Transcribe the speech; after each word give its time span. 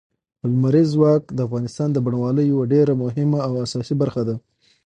لمریز 0.51 0.87
ځواک 0.95 1.23
د 1.37 1.39
افغانستان 1.47 1.89
د 1.93 1.97
بڼوالۍ 2.05 2.45
یوه 2.53 2.65
ډېره 2.73 2.93
مهمه 3.03 3.39
او 3.47 3.51
اساسي 3.65 3.95
برخه 4.01 4.21
ده. 4.27 4.35